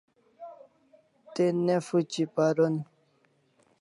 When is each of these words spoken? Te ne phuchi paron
Te 1.33 1.45
ne 1.65 1.75
phuchi 1.85 2.23
paron 2.35 2.75